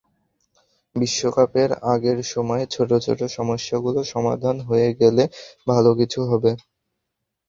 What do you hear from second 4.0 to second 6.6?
সমাধান হয়ে গেলে ভালো কিছু হবে।